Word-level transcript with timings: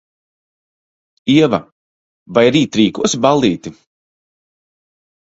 Ieva, 1.35 1.59
vai 2.39 2.47
rīt 2.57 2.83
rīkosi 2.83 3.23
ballīti? 3.29 3.79